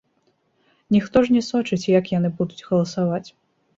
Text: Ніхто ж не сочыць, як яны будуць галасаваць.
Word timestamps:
Ніхто 0.95 1.23
ж 1.27 1.37
не 1.37 1.43
сочыць, 1.49 1.89
як 1.99 2.09
яны 2.17 2.29
будуць 2.41 2.65
галасаваць. 2.71 3.27